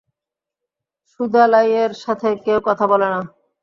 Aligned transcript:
সুদালাইয়ের 1.11 1.91
সাথে 2.03 2.29
কেউ 2.45 2.59
কথা 2.67 2.85
বলে 2.91 3.07
না। 3.13 3.19